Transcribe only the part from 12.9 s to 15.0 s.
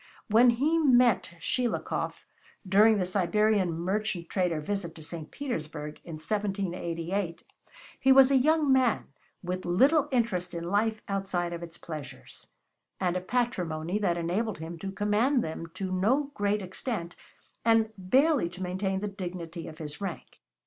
and a patrimony that enabled him to